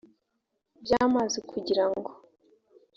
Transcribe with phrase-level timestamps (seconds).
[0.83, 2.11] by amazi kugira ngo